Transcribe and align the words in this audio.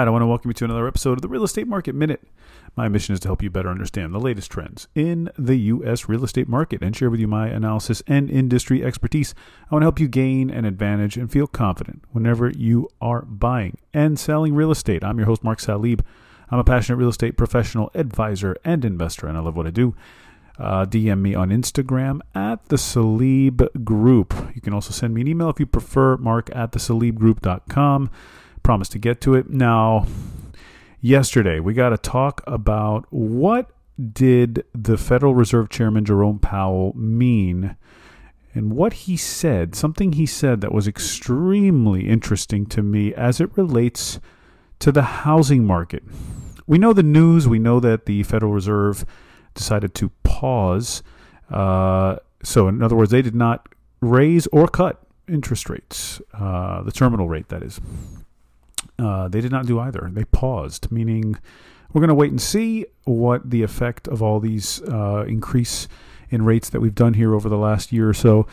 right, 0.00 0.08
I 0.08 0.12
want 0.12 0.22
to 0.22 0.26
welcome 0.26 0.48
you 0.48 0.54
to 0.54 0.64
another 0.64 0.88
episode 0.88 1.18
of 1.18 1.20
the 1.20 1.28
Real 1.28 1.44
Estate 1.44 1.68
Market 1.68 1.94
Minute. 1.94 2.22
My 2.74 2.88
mission 2.88 3.12
is 3.12 3.20
to 3.20 3.28
help 3.28 3.42
you 3.42 3.50
better 3.50 3.68
understand 3.68 4.14
the 4.14 4.18
latest 4.18 4.50
trends 4.50 4.88
in 4.94 5.30
the 5.38 5.56
U.S. 5.56 6.08
real 6.08 6.24
estate 6.24 6.48
market 6.48 6.82
and 6.82 6.96
share 6.96 7.10
with 7.10 7.20
you 7.20 7.28
my 7.28 7.48
analysis 7.48 8.02
and 8.06 8.30
industry 8.30 8.82
expertise. 8.82 9.34
I 9.70 9.74
want 9.74 9.82
to 9.82 9.84
help 9.84 10.00
you 10.00 10.08
gain 10.08 10.48
an 10.48 10.64
advantage 10.64 11.18
and 11.18 11.30
feel 11.30 11.46
confident 11.46 12.02
whenever 12.12 12.48
you 12.48 12.88
are 13.02 13.22
buying 13.22 13.76
and 13.92 14.18
selling 14.18 14.54
real 14.54 14.70
estate. 14.70 15.04
I'm 15.04 15.18
your 15.18 15.26
host, 15.26 15.44
Mark 15.44 15.58
Salib. 15.58 16.00
I'm 16.50 16.58
a 16.58 16.64
passionate 16.64 16.96
real 16.96 17.10
estate 17.10 17.36
professional, 17.36 17.90
advisor, 17.94 18.56
and 18.64 18.86
investor, 18.86 19.26
and 19.26 19.36
I 19.36 19.42
love 19.42 19.56
what 19.56 19.66
I 19.66 19.70
do. 19.70 19.94
Uh, 20.58 20.86
DM 20.86 21.20
me 21.20 21.34
on 21.34 21.50
Instagram 21.50 22.20
at 22.34 22.64
the 22.70 22.76
Salib 22.76 23.84
Group. 23.84 24.32
You 24.54 24.62
can 24.62 24.72
also 24.72 24.92
send 24.92 25.12
me 25.12 25.20
an 25.20 25.28
email 25.28 25.50
if 25.50 25.60
you 25.60 25.66
prefer, 25.66 26.16
mark 26.16 26.48
at 26.54 26.72
the 26.72 26.78
Promise 28.62 28.88
to 28.90 28.98
get 28.98 29.20
to 29.22 29.34
it. 29.34 29.50
Now, 29.50 30.06
yesterday 31.00 31.60
we 31.60 31.74
got 31.74 31.90
to 31.90 31.98
talk 31.98 32.42
about 32.46 33.06
what 33.10 33.70
did 34.12 34.64
the 34.74 34.96
Federal 34.96 35.34
Reserve 35.34 35.68
Chairman 35.68 36.04
Jerome 36.04 36.38
Powell 36.38 36.92
mean 36.96 37.76
and 38.54 38.72
what 38.72 38.92
he 38.92 39.16
said, 39.16 39.74
something 39.74 40.12
he 40.12 40.26
said 40.26 40.60
that 40.60 40.72
was 40.72 40.88
extremely 40.88 42.08
interesting 42.08 42.66
to 42.66 42.82
me 42.82 43.14
as 43.14 43.40
it 43.40 43.56
relates 43.56 44.18
to 44.80 44.90
the 44.90 45.02
housing 45.02 45.64
market. 45.64 46.02
We 46.66 46.78
know 46.78 46.92
the 46.92 47.02
news, 47.02 47.46
we 47.46 47.58
know 47.58 47.80
that 47.80 48.06
the 48.06 48.22
Federal 48.24 48.52
Reserve 48.52 49.04
decided 49.54 49.94
to 49.96 50.10
pause. 50.24 51.02
Uh, 51.48 52.16
so, 52.42 52.66
in 52.68 52.82
other 52.82 52.96
words, 52.96 53.10
they 53.10 53.22
did 53.22 53.34
not 53.34 53.68
raise 54.00 54.46
or 54.48 54.66
cut 54.66 55.00
interest 55.28 55.68
rates, 55.68 56.20
uh, 56.34 56.82
the 56.82 56.92
terminal 56.92 57.28
rate, 57.28 57.48
that 57.48 57.62
is. 57.62 57.80
Uh, 59.00 59.28
they 59.28 59.40
did 59.40 59.50
not 59.50 59.66
do 59.66 59.80
either. 59.80 60.10
They 60.12 60.24
paused, 60.24 60.92
meaning 60.92 61.38
we're 61.92 62.00
going 62.00 62.08
to 62.08 62.14
wait 62.14 62.30
and 62.30 62.40
see 62.40 62.86
what 63.04 63.48
the 63.48 63.62
effect 63.62 64.06
of 64.08 64.22
all 64.22 64.40
these 64.40 64.82
uh, 64.82 65.24
increase 65.26 65.88
in 66.28 66.44
rates 66.44 66.68
that 66.70 66.80
we've 66.80 66.94
done 66.94 67.14
here 67.14 67.34
over 67.34 67.48
the 67.48 67.56
last 67.56 67.92
year 67.92 68.08
or 68.08 68.14
so 68.14 68.46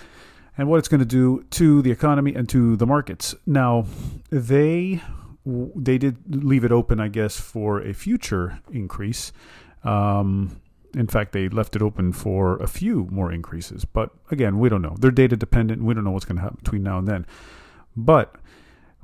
and 0.57 0.67
what 0.67 0.79
it's 0.79 0.87
going 0.87 0.99
to 0.99 1.05
do 1.05 1.45
to 1.51 1.81
the 1.81 1.91
economy 1.91 2.33
and 2.33 2.49
to 2.49 2.75
the 2.75 2.87
markets. 2.87 3.35
Now, 3.45 3.85
they 4.29 5.01
they 5.45 5.97
did 5.97 6.43
leave 6.43 6.65
it 6.65 6.73
open, 6.73 6.99
I 6.99 7.07
guess, 7.07 7.39
for 7.39 7.79
a 7.81 7.93
future 7.93 8.59
increase. 8.71 9.31
Um, 9.83 10.59
in 10.93 11.07
fact, 11.07 11.31
they 11.31 11.47
left 11.47 11.75
it 11.75 11.81
open 11.81 12.11
for 12.11 12.57
a 12.57 12.67
few 12.67 13.07
more 13.11 13.31
increases. 13.31 13.85
But 13.85 14.09
again, 14.29 14.59
we 14.59 14.67
don't 14.67 14.81
know. 14.81 14.95
They're 14.99 15.11
data 15.11 15.37
dependent. 15.37 15.83
We 15.83 15.93
don't 15.93 16.03
know 16.03 16.11
what's 16.11 16.25
going 16.25 16.37
to 16.37 16.41
happen 16.41 16.59
between 16.61 16.83
now 16.83 16.97
and 16.97 17.07
then. 17.07 17.25
But 17.95 18.35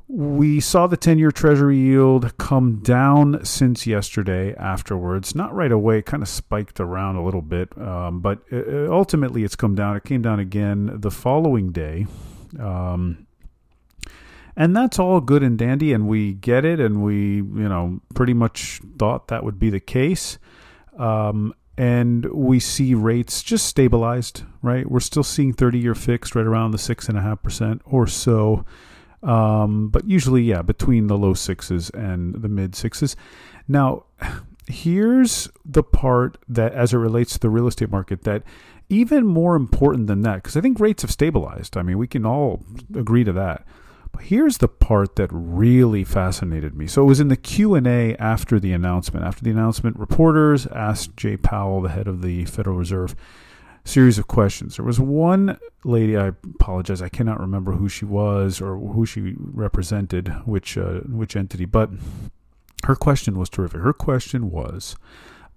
we 0.08 0.60
saw 0.60 0.88
the 0.88 0.98
10 0.98 1.18
year 1.18 1.32
Treasury 1.32 1.78
yield 1.78 2.38
come 2.38 2.80
down 2.80 3.44
since 3.46 3.88
yesterday 3.88 4.54
afterwards. 4.56 5.34
Not 5.34 5.54
right 5.54 5.72
away, 5.72 6.02
kind 6.02 6.22
of 6.22 6.30
spiked 6.30 6.80
around 6.80 7.16
a 7.16 7.24
little 7.24 7.42
bit, 7.42 7.76
um, 7.78 8.20
but 8.20 8.40
ultimately 8.52 9.44
it's 9.44 9.56
come 9.56 9.76
down. 9.76 9.96
It 9.96 10.04
came 10.04 10.22
down 10.22 10.40
again 10.40 10.92
the 10.94 11.12
following 11.12 11.72
day. 11.72 12.06
Um, 12.60 13.28
and 14.56 14.76
that's 14.76 15.00
all 15.00 15.20
good 15.20 15.42
and 15.42 15.58
dandy, 15.58 15.94
and 15.94 16.08
we 16.08 16.34
get 16.34 16.64
it, 16.64 16.80
and 16.80 17.04
we, 17.04 17.38
you 17.38 17.70
know, 17.70 18.02
pretty 18.14 18.34
much 18.34 18.82
thought 19.00 19.30
that 19.30 19.44
would 19.44 19.58
be 19.58 19.72
the 19.72 19.80
case. 19.80 20.38
Um, 20.98 21.56
and 21.76 22.26
we 22.26 22.60
see 22.60 22.94
rates 22.94 23.42
just 23.42 23.66
stabilized, 23.66 24.44
right? 24.62 24.90
We're 24.90 25.00
still 25.00 25.24
seeing 25.24 25.54
30 25.54 25.80
year 25.80 25.96
fixed 25.96 26.36
right 26.36 26.46
around 26.46 26.72
the 26.72 26.78
6.5% 26.78 27.82
or 27.84 28.06
so. 28.06 28.64
Um, 29.24 29.90
but 29.90 30.08
usually, 30.08 30.44
yeah, 30.44 30.62
between 30.62 31.08
the 31.08 31.18
low 31.18 31.34
sixes 31.34 31.90
and 31.92 32.36
the 32.42 32.50
mid 32.50 32.76
sixes. 32.76 33.16
Now, 33.68 34.06
here's 34.68 35.50
the 35.66 35.84
part 35.84 36.38
that, 36.48 36.74
as 36.74 36.94
it 36.94 36.98
relates 36.98 37.34
to 37.34 37.40
the 37.40 37.50
real 37.50 37.68
estate 37.68 37.90
market, 37.90 38.24
that 38.24 38.44
even 38.90 39.26
more 39.26 39.56
important 39.56 40.08
than 40.08 40.22
that, 40.22 40.36
because 40.36 40.58
I 40.58 40.62
think 40.62 40.80
rates 40.80 41.02
have 41.02 41.12
stabilized. 41.12 41.78
I 41.78 41.84
mean, 41.84 41.98
we 41.98 42.08
can 42.08 42.26
all 42.26 42.64
agree 42.94 43.24
to 43.24 43.34
that. 43.34 43.66
But 44.12 44.26
here's 44.26 44.60
the 44.60 44.68
part 44.68 45.16
that 45.16 45.30
really 45.32 46.04
fascinated 46.04 46.76
me. 46.76 46.86
So 46.86 47.02
it 47.02 47.08
was 47.08 47.20
in 47.20 47.30
the 47.30 47.36
Q&A 47.36 48.16
after 48.18 48.60
the 48.60 48.72
announcement. 48.72 49.26
After 49.26 49.44
the 49.44 49.50
announcement, 49.50 49.98
reporters 49.98 50.68
asked 50.68 51.18
Jay 51.18 51.36
Powell, 51.36 51.82
the 51.82 51.90
head 51.90 52.08
of 52.08 52.22
the 52.22 52.46
Federal 52.46 52.78
Reserve, 52.78 53.16
series 53.86 54.18
of 54.18 54.28
questions. 54.28 54.78
There 54.78 54.86
was 54.86 55.00
one 55.00 55.58
lady, 55.84 56.18
I 56.18 56.28
apologize, 56.28 57.02
I 57.02 57.10
cannot 57.10 57.40
remember 57.40 57.74
who 57.74 57.90
she 57.90 58.06
was 58.06 58.62
or 58.62 58.78
who 58.78 59.06
she 59.06 59.36
represented, 59.38 60.30
which 60.46 60.78
uh, 60.78 61.02
which 61.02 61.36
entity, 61.36 61.66
but 61.66 61.90
her 62.86 62.96
question 62.96 63.38
was 63.38 63.50
terrific. 63.50 63.82
Her 63.82 63.94
question 63.94 64.52
was 64.52 64.96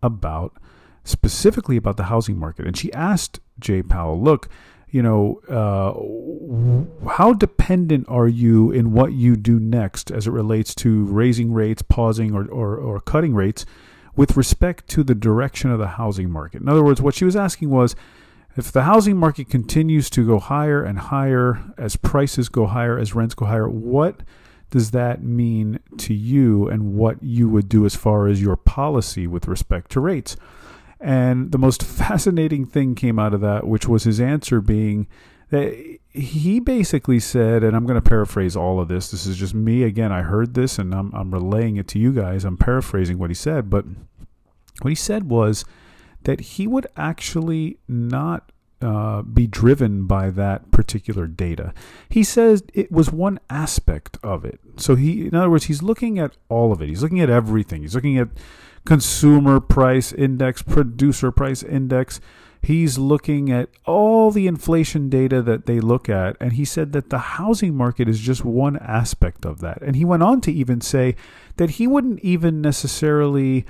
about 0.02 0.56
specifically 1.04 1.76
about 1.76 1.96
the 1.96 2.04
housing 2.04 2.38
market, 2.38 2.66
and 2.66 2.76
she 2.76 2.92
asked 2.92 3.40
Jay 3.58 3.82
Powell, 3.82 4.20
"Look, 4.20 4.48
you 4.88 5.02
know, 5.02 5.40
uh, 5.48 7.10
how 7.10 7.32
dependent 7.32 8.06
are 8.08 8.28
you 8.28 8.70
in 8.70 8.92
what 8.92 9.12
you 9.12 9.36
do 9.36 9.58
next 9.58 10.10
as 10.10 10.26
it 10.26 10.30
relates 10.30 10.74
to 10.76 11.04
raising 11.06 11.52
rates, 11.52 11.82
pausing, 11.82 12.34
or, 12.34 12.46
or, 12.46 12.76
or 12.76 13.00
cutting 13.00 13.34
rates 13.34 13.66
with 14.16 14.36
respect 14.36 14.88
to 14.88 15.04
the 15.04 15.14
direction 15.14 15.70
of 15.70 15.78
the 15.78 15.88
housing 15.88 16.30
market? 16.30 16.62
In 16.62 16.68
other 16.68 16.82
words, 16.82 17.00
what 17.00 17.14
she 17.14 17.24
was 17.24 17.36
asking 17.36 17.70
was 17.70 17.94
if 18.56 18.72
the 18.72 18.84
housing 18.84 19.16
market 19.16 19.50
continues 19.50 20.08
to 20.10 20.26
go 20.26 20.38
higher 20.38 20.82
and 20.82 20.98
higher 20.98 21.62
as 21.76 21.96
prices 21.96 22.48
go 22.48 22.66
higher, 22.66 22.98
as 22.98 23.14
rents 23.14 23.34
go 23.34 23.44
higher, 23.44 23.68
what 23.68 24.22
does 24.70 24.92
that 24.92 25.22
mean 25.22 25.78
to 25.98 26.14
you 26.14 26.68
and 26.68 26.94
what 26.94 27.22
you 27.22 27.48
would 27.48 27.68
do 27.68 27.84
as 27.84 27.94
far 27.94 28.26
as 28.26 28.42
your 28.42 28.56
policy 28.56 29.26
with 29.26 29.46
respect 29.46 29.90
to 29.92 30.00
rates? 30.00 30.36
And 30.98 31.52
the 31.52 31.58
most 31.58 31.82
fascinating 31.84 32.64
thing 32.64 32.94
came 32.94 33.18
out 33.18 33.34
of 33.34 33.42
that, 33.42 33.66
which 33.66 33.86
was 33.86 34.04
his 34.04 34.20
answer 34.20 34.60
being 34.60 35.06
that 35.50 35.98
he 36.16 36.60
basically 36.60 37.20
said, 37.20 37.62
and 37.62 37.76
I'm 37.76 37.84
going 37.84 38.00
to 38.00 38.08
paraphrase 38.08 38.56
all 38.56 38.80
of 38.80 38.88
this. 38.88 39.10
This 39.10 39.26
is 39.26 39.36
just 39.36 39.54
me. 39.54 39.82
Again, 39.82 40.12
I 40.12 40.22
heard 40.22 40.54
this 40.54 40.78
and 40.78 40.94
I'm, 40.94 41.12
I'm 41.14 41.32
relaying 41.32 41.76
it 41.76 41.88
to 41.88 41.98
you 41.98 42.12
guys. 42.12 42.44
I'm 42.44 42.56
paraphrasing 42.56 43.18
what 43.18 43.30
he 43.30 43.34
said. 43.34 43.68
But 43.70 43.84
what 44.80 44.88
he 44.88 44.94
said 44.94 45.28
was 45.28 45.64
that 46.24 46.40
he 46.40 46.66
would 46.66 46.86
actually 46.96 47.78
not 47.86 48.50
uh, 48.80 49.22
be 49.22 49.46
driven 49.46 50.06
by 50.06 50.30
that 50.30 50.70
particular 50.70 51.26
data. 51.26 51.72
He 52.08 52.22
says 52.22 52.62
it 52.74 52.90
was 52.90 53.10
one 53.10 53.38
aspect 53.48 54.18
of 54.22 54.44
it. 54.44 54.60
So 54.76 54.96
he, 54.96 55.26
in 55.26 55.34
other 55.34 55.50
words, 55.50 55.64
he's 55.64 55.82
looking 55.82 56.18
at 56.18 56.36
all 56.48 56.72
of 56.72 56.82
it. 56.82 56.88
He's 56.88 57.02
looking 57.02 57.20
at 57.20 57.30
everything. 57.30 57.82
He's 57.82 57.94
looking 57.94 58.18
at 58.18 58.28
consumer 58.84 59.60
price 59.60 60.12
index, 60.12 60.62
producer 60.62 61.30
price 61.30 61.62
index. 61.62 62.20
He's 62.66 62.98
looking 62.98 63.48
at 63.52 63.68
all 63.84 64.32
the 64.32 64.48
inflation 64.48 65.08
data 65.08 65.40
that 65.40 65.66
they 65.66 65.78
look 65.78 66.08
at, 66.08 66.36
and 66.40 66.54
he 66.54 66.64
said 66.64 66.90
that 66.94 67.10
the 67.10 67.18
housing 67.18 67.76
market 67.76 68.08
is 68.08 68.18
just 68.18 68.44
one 68.44 68.76
aspect 68.78 69.46
of 69.46 69.60
that. 69.60 69.80
And 69.82 69.94
he 69.94 70.04
went 70.04 70.24
on 70.24 70.40
to 70.40 70.52
even 70.52 70.80
say 70.80 71.14
that 71.58 71.70
he 71.70 71.86
wouldn't 71.86 72.18
even 72.24 72.60
necessarily 72.60 73.64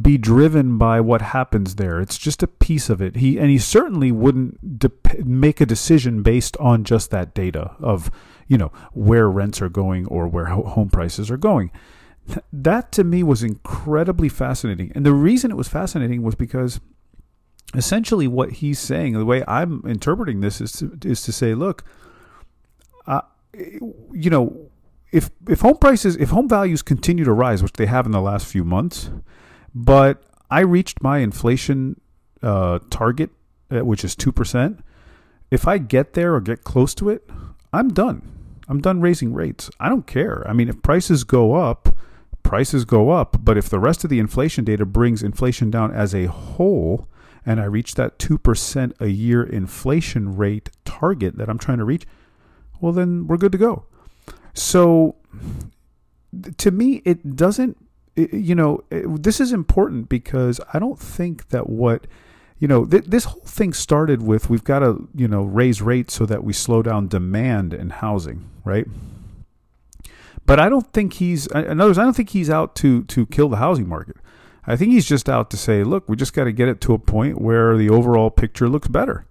be 0.00 0.18
driven 0.18 0.76
by 0.76 1.00
what 1.00 1.22
happens 1.22 1.76
there. 1.76 2.00
It's 2.00 2.18
just 2.18 2.42
a 2.42 2.48
piece 2.48 2.90
of 2.90 3.00
it. 3.00 3.14
He 3.14 3.38
and 3.38 3.48
he 3.48 3.58
certainly 3.58 4.10
wouldn't 4.10 4.80
de- 4.80 4.90
make 5.24 5.60
a 5.60 5.66
decision 5.66 6.24
based 6.24 6.56
on 6.56 6.82
just 6.82 7.12
that 7.12 7.34
data 7.34 7.76
of 7.78 8.10
you 8.48 8.58
know 8.58 8.72
where 8.92 9.30
rents 9.30 9.62
are 9.62 9.68
going 9.68 10.06
or 10.06 10.26
where 10.26 10.46
home 10.46 10.90
prices 10.90 11.30
are 11.30 11.36
going 11.36 11.70
that 12.52 12.92
to 12.92 13.04
me 13.04 13.22
was 13.22 13.42
incredibly 13.42 14.28
fascinating. 14.28 14.92
And 14.94 15.04
the 15.04 15.12
reason 15.12 15.50
it 15.50 15.56
was 15.56 15.68
fascinating 15.68 16.22
was 16.22 16.34
because 16.34 16.80
essentially 17.74 18.26
what 18.28 18.52
he's 18.52 18.78
saying, 18.78 19.14
the 19.14 19.24
way 19.24 19.42
I'm 19.46 19.82
interpreting 19.86 20.40
this 20.40 20.60
is 20.60 20.72
to, 20.72 20.98
is 21.04 21.22
to 21.22 21.32
say, 21.32 21.54
look, 21.54 21.84
uh, 23.06 23.22
you 23.54 24.30
know, 24.30 24.70
if 25.10 25.30
if 25.48 25.60
home 25.60 25.76
prices, 25.76 26.16
if 26.16 26.30
home 26.30 26.48
values 26.48 26.82
continue 26.82 27.24
to 27.24 27.32
rise, 27.32 27.62
which 27.62 27.74
they 27.74 27.86
have 27.86 28.06
in 28.06 28.12
the 28.12 28.20
last 28.20 28.46
few 28.46 28.64
months, 28.64 29.10
but 29.74 30.22
I 30.50 30.60
reached 30.60 31.02
my 31.02 31.18
inflation 31.18 32.00
uh, 32.42 32.78
target, 32.90 33.30
uh, 33.70 33.84
which 33.84 34.04
is 34.04 34.16
two 34.16 34.32
percent. 34.32 34.80
If 35.50 35.68
I 35.68 35.76
get 35.78 36.14
there 36.14 36.34
or 36.34 36.40
get 36.40 36.64
close 36.64 36.94
to 36.94 37.10
it, 37.10 37.28
I'm 37.72 37.88
done. 37.88 38.22
I'm 38.68 38.80
done 38.80 39.02
raising 39.02 39.34
rates. 39.34 39.70
I 39.78 39.90
don't 39.90 40.06
care. 40.06 40.46
I 40.48 40.54
mean, 40.54 40.70
if 40.70 40.80
prices 40.82 41.24
go 41.24 41.54
up, 41.54 41.94
prices 42.42 42.86
go 42.86 43.10
up, 43.10 43.36
but 43.44 43.58
if 43.58 43.68
the 43.68 43.78
rest 43.78 44.04
of 44.04 44.08
the 44.08 44.18
inflation 44.18 44.64
data 44.64 44.86
brings 44.86 45.22
inflation 45.22 45.70
down 45.70 45.92
as 45.92 46.14
a 46.14 46.26
whole, 46.26 47.08
and 47.44 47.60
I 47.60 47.64
reach 47.64 47.94
that 47.94 48.18
2% 48.18 48.92
a 49.00 49.08
year 49.08 49.42
inflation 49.42 50.36
rate 50.36 50.70
target 50.84 51.36
that 51.38 51.48
I'm 51.48 51.58
trying 51.58 51.78
to 51.78 51.84
reach, 51.84 52.06
well, 52.80 52.92
then 52.92 53.26
we're 53.26 53.36
good 53.36 53.52
to 53.52 53.58
go. 53.58 53.86
So 54.54 55.16
to 56.58 56.70
me, 56.70 57.02
it 57.04 57.36
doesn't, 57.36 57.76
you 58.16 58.54
know, 58.54 58.82
this 58.90 59.40
is 59.40 59.52
important 59.52 60.08
because 60.08 60.60
I 60.72 60.78
don't 60.78 60.98
think 60.98 61.48
that 61.48 61.68
what, 61.68 62.06
you 62.58 62.68
know, 62.68 62.84
th- 62.84 63.04
this 63.06 63.24
whole 63.24 63.42
thing 63.42 63.72
started 63.72 64.22
with 64.22 64.48
we've 64.50 64.64
got 64.64 64.80
to, 64.80 65.08
you 65.14 65.26
know, 65.26 65.42
raise 65.42 65.82
rates 65.82 66.14
so 66.14 66.26
that 66.26 66.44
we 66.44 66.52
slow 66.52 66.82
down 66.82 67.08
demand 67.08 67.74
in 67.74 67.90
housing, 67.90 68.48
right? 68.64 68.86
but 70.46 70.58
I 70.58 70.68
don't 70.68 70.92
think 70.92 71.14
he's. 71.14 71.46
In 71.48 71.80
other 71.80 71.90
words, 71.90 71.98
I 71.98 72.04
don't 72.04 72.14
think 72.14 72.30
he's 72.30 72.50
out 72.50 72.74
to 72.76 73.04
to 73.04 73.26
kill 73.26 73.48
the 73.48 73.56
housing 73.56 73.88
market. 73.88 74.16
I 74.66 74.76
think 74.76 74.92
he's 74.92 75.06
just 75.06 75.28
out 75.28 75.50
to 75.50 75.56
say, 75.56 75.82
look, 75.82 76.08
we 76.08 76.16
just 76.16 76.32
got 76.32 76.44
to 76.44 76.52
get 76.52 76.68
it 76.68 76.80
to 76.82 76.94
a 76.94 76.98
point 76.98 77.40
where 77.40 77.76
the 77.76 77.90
overall 77.90 78.30
picture 78.30 78.68
looks 78.68 78.88
better. 78.88 79.26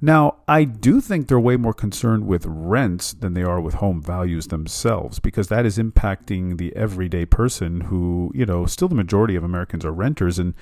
Now, 0.00 0.36
I 0.46 0.64
do 0.64 1.00
think 1.00 1.26
they're 1.26 1.40
way 1.40 1.56
more 1.56 1.72
concerned 1.72 2.26
with 2.26 2.44
rents 2.46 3.14
than 3.14 3.34
they 3.34 3.42
are 3.42 3.60
with 3.60 3.74
home 3.74 4.02
values 4.02 4.48
themselves 4.48 5.18
because 5.20 5.48
that 5.48 5.64
is 5.64 5.78
impacting 5.78 6.58
the 6.58 6.74
everyday 6.76 7.24
person 7.24 7.82
who, 7.82 8.30
you 8.34 8.44
know, 8.44 8.66
still 8.66 8.88
the 8.88 8.94
majority 8.94 9.36
of 9.36 9.44
Americans 9.44 9.84
are 9.84 9.92
renters 9.92 10.38
and 10.38 10.54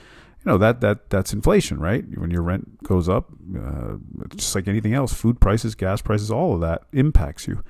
you 0.45 0.53
know 0.53 0.59
that 0.59 0.81
that 0.83 1.11
that's 1.11 1.33
inflation, 1.33 1.81
right? 1.81 2.05
When 2.17 2.31
your 2.31 2.43
rent 2.43 2.83
goes 2.85 3.09
up, 3.09 3.31
uh, 3.59 3.95
just 4.37 4.55
like 4.55 4.69
anything 4.69 4.95
else, 4.95 5.13
food 5.13 5.41
prices, 5.41 5.75
gas 5.75 6.03
prices, 6.03 6.31
all 6.31 6.55
of 6.55 6.61
that 6.61 6.83
impacts 6.93 7.49
you. 7.49 7.65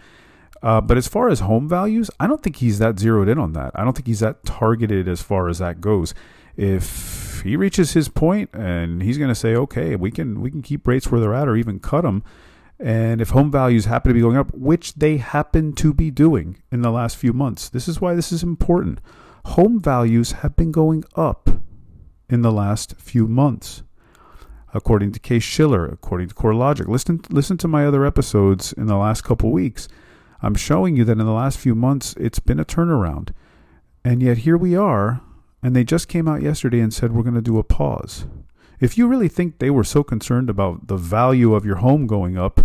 Uh, 0.64 0.80
but 0.80 0.96
as 0.96 1.06
far 1.06 1.28
as 1.28 1.40
home 1.40 1.68
values, 1.68 2.10
I 2.18 2.26
don't 2.26 2.42
think 2.42 2.56
he's 2.56 2.78
that 2.78 2.98
zeroed 2.98 3.28
in 3.28 3.38
on 3.38 3.52
that. 3.52 3.72
I 3.74 3.84
don't 3.84 3.92
think 3.92 4.06
he's 4.06 4.20
that 4.20 4.46
targeted 4.46 5.06
as 5.06 5.20
far 5.20 5.50
as 5.50 5.58
that 5.58 5.82
goes. 5.82 6.14
If 6.56 7.42
he 7.44 7.54
reaches 7.54 7.92
his 7.92 8.08
point 8.08 8.48
and 8.54 9.02
he's 9.02 9.18
going 9.18 9.28
to 9.28 9.34
say, 9.34 9.54
okay, 9.56 9.94
we 9.94 10.10
can 10.10 10.40
we 10.40 10.50
can 10.50 10.62
keep 10.62 10.88
rates 10.88 11.10
where 11.10 11.20
they're 11.20 11.34
at 11.34 11.48
or 11.48 11.56
even 11.56 11.80
cut 11.80 12.00
them, 12.00 12.24
and 12.80 13.20
if 13.20 13.30
home 13.30 13.50
values 13.50 13.84
happen 13.84 14.08
to 14.08 14.14
be 14.14 14.22
going 14.22 14.38
up, 14.38 14.54
which 14.54 14.94
they 14.94 15.18
happen 15.18 15.74
to 15.74 15.92
be 15.92 16.10
doing 16.10 16.62
in 16.72 16.80
the 16.80 16.90
last 16.90 17.18
few 17.18 17.34
months, 17.34 17.68
this 17.68 17.86
is 17.86 18.00
why 18.00 18.14
this 18.14 18.32
is 18.32 18.42
important. 18.42 19.00
Home 19.44 19.78
values 19.78 20.32
have 20.32 20.56
been 20.56 20.72
going 20.72 21.04
up 21.14 21.50
in 22.30 22.40
the 22.40 22.52
last 22.52 22.94
few 22.96 23.28
months 23.28 23.82
according 24.72 25.12
to 25.12 25.20
Case 25.20 25.42
Shiller, 25.42 25.86
according 25.86 26.28
to 26.28 26.34
CoreLogic. 26.34 26.88
Listen, 26.88 27.20
listen 27.28 27.58
to 27.58 27.68
my 27.68 27.86
other 27.86 28.06
episodes 28.06 28.72
in 28.72 28.86
the 28.86 28.96
last 28.96 29.22
couple 29.22 29.52
weeks. 29.52 29.88
I'm 30.44 30.54
showing 30.54 30.94
you 30.94 31.04
that 31.04 31.18
in 31.18 31.24
the 31.24 31.32
last 31.32 31.56
few 31.56 31.74
months, 31.74 32.14
it's 32.20 32.38
been 32.38 32.60
a 32.60 32.66
turnaround. 32.66 33.30
And 34.04 34.22
yet 34.22 34.38
here 34.38 34.58
we 34.58 34.76
are, 34.76 35.22
and 35.62 35.74
they 35.74 35.84
just 35.84 36.06
came 36.06 36.28
out 36.28 36.42
yesterday 36.42 36.80
and 36.80 36.92
said 36.92 37.12
we're 37.12 37.22
going 37.22 37.34
to 37.34 37.40
do 37.40 37.58
a 37.58 37.64
pause. 37.64 38.26
If 38.78 38.98
you 38.98 39.06
really 39.06 39.28
think 39.28 39.58
they 39.58 39.70
were 39.70 39.84
so 39.84 40.02
concerned 40.02 40.50
about 40.50 40.88
the 40.88 40.98
value 40.98 41.54
of 41.54 41.64
your 41.64 41.76
home 41.76 42.06
going 42.06 42.36
up, 42.36 42.60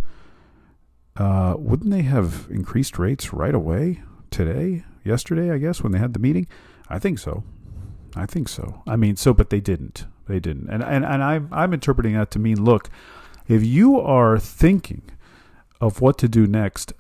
uh, 1.16 1.56
wouldn't 1.58 1.90
they 1.90 2.02
have 2.02 2.48
increased 2.50 3.00
rates 3.00 3.31
right 3.31 3.56
away 3.56 4.02
today, 4.30 4.84
yesterday, 5.06 5.50
I 5.50 5.58
guess, 5.58 5.82
when 5.82 5.94
they 5.94 6.00
had 6.00 6.14
the 6.14 6.20
meeting? 6.20 6.48
I 6.90 7.00
think 7.00 7.18
so. 7.18 7.46
I 8.14 8.25
think 8.25 8.50
so. 8.50 8.84
I 8.88 8.98
mean, 8.98 9.16
so, 9.16 9.34
but 9.34 9.52
they 9.52 9.62
didn't. 9.62 10.06
They 10.28 10.42
didn't. 10.42 10.70
And 10.70 10.84
and 10.84 11.06
and 11.06 11.24
I'm 11.24 11.48
I'm 11.52 11.74
interpreting 11.74 12.16
that 12.16 12.30
to 12.32 12.40
mean, 12.40 12.62
look, 12.62 12.90
if 13.48 13.64
you 13.64 14.00
are 14.02 14.38
thinking 14.38 15.04
of 15.80 16.02
what 16.02 16.18
to 16.18 16.28
do 16.28 16.46
next, 16.46 16.92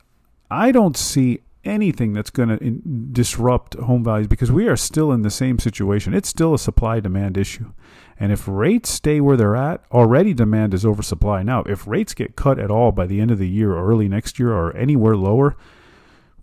I 0.49 0.71
don't 0.71 0.97
see 0.97 1.41
anything 1.63 2.13
that's 2.13 2.29
going 2.29 2.49
to 2.49 2.81
disrupt 3.11 3.75
home 3.75 4.03
values 4.03 4.27
because 4.27 4.51
we 4.51 4.67
are 4.67 4.77
still 4.77 5.11
in 5.11 5.21
the 5.21 5.29
same 5.29 5.59
situation. 5.59 6.13
It's 6.13 6.29
still 6.29 6.53
a 6.53 6.59
supply 6.59 6.99
demand 6.99 7.37
issue. 7.37 7.73
And 8.19 8.31
if 8.31 8.47
rates 8.47 8.89
stay 8.89 9.21
where 9.21 9.37
they're 9.37 9.55
at, 9.55 9.83
already 9.91 10.33
demand 10.33 10.73
is 10.73 10.85
oversupply. 10.85 11.43
Now, 11.43 11.63
if 11.63 11.87
rates 11.87 12.13
get 12.13 12.35
cut 12.35 12.59
at 12.59 12.71
all 12.71 12.91
by 12.91 13.07
the 13.07 13.21
end 13.21 13.31
of 13.31 13.37
the 13.37 13.47
year 13.47 13.73
or 13.73 13.89
early 13.89 14.07
next 14.07 14.39
year 14.39 14.51
or 14.51 14.75
anywhere 14.75 15.15
lower, 15.15 15.55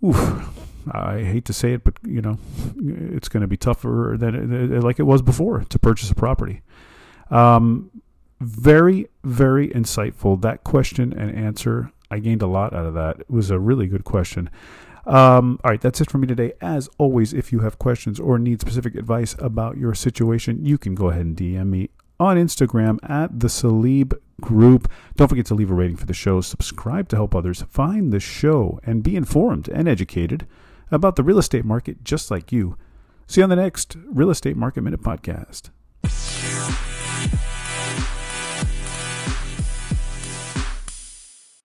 oof, 0.03 0.49
I 0.91 1.23
hate 1.23 1.45
to 1.45 1.53
say 1.53 1.73
it, 1.73 1.83
but 1.83 1.95
you 2.03 2.21
know, 2.21 2.39
it's 2.77 3.29
going 3.29 3.41
to 3.41 3.47
be 3.47 3.57
tougher 3.57 4.15
than 4.17 4.81
like 4.81 4.99
it 4.99 5.03
was 5.03 5.21
before 5.21 5.63
to 5.65 5.79
purchase 5.79 6.09
a 6.09 6.15
property. 6.15 6.61
Um, 7.29 7.91
very, 8.39 9.07
very 9.23 9.69
insightful. 9.69 10.41
That 10.41 10.63
question 10.63 11.11
and 11.13 11.35
answer 11.35 11.91
I 12.09 12.19
gained 12.19 12.41
a 12.41 12.47
lot 12.47 12.73
out 12.73 12.85
of 12.85 12.93
that. 12.93 13.21
It 13.21 13.29
was 13.29 13.49
a 13.49 13.59
really 13.59 13.87
good 13.87 14.03
question. 14.03 14.49
Um, 15.05 15.59
all 15.63 15.71
right, 15.71 15.79
that's 15.79 16.01
it 16.01 16.11
for 16.11 16.17
me 16.17 16.27
today. 16.27 16.53
As 16.61 16.89
always, 16.97 17.33
if 17.33 17.51
you 17.51 17.59
have 17.59 17.79
questions 17.79 18.19
or 18.19 18.37
need 18.37 18.59
specific 18.59 18.95
advice 18.95 19.35
about 19.39 19.77
your 19.77 19.93
situation, 19.93 20.65
you 20.65 20.77
can 20.77 20.95
go 20.95 21.09
ahead 21.09 21.25
and 21.25 21.37
DM 21.37 21.67
me 21.67 21.89
on 22.19 22.35
Instagram 22.35 22.97
at 23.09 23.39
the 23.39 23.47
Salib 23.47 24.13
Group. 24.41 24.91
Don't 25.15 25.29
forget 25.29 25.45
to 25.47 25.55
leave 25.55 25.71
a 25.71 25.73
rating 25.73 25.97
for 25.97 26.05
the 26.05 26.13
show, 26.13 26.41
subscribe 26.41 27.07
to 27.09 27.15
help 27.15 27.33
others 27.33 27.63
find 27.69 28.11
the 28.11 28.19
show, 28.19 28.79
and 28.83 29.03
be 29.03 29.15
informed 29.15 29.69
and 29.69 29.87
educated 29.87 30.45
about 30.91 31.15
the 31.15 31.23
real 31.23 31.39
estate 31.39 31.65
market 31.65 32.03
just 32.03 32.29
like 32.29 32.51
you. 32.51 32.77
See 33.27 33.41
you 33.41 33.43
on 33.43 33.49
the 33.49 33.55
next 33.55 33.97
Real 34.07 34.29
Estate 34.29 34.55
Market 34.55 34.81
Minute 34.81 35.01
podcast. 35.01 35.69